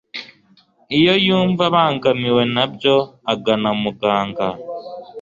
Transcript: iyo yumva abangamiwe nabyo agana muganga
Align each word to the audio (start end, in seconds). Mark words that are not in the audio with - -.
iyo 0.97 1.13
yumva 1.25 1.61
abangamiwe 1.69 2.43
nabyo 2.55 2.95
agana 3.33 3.69
muganga 3.81 4.47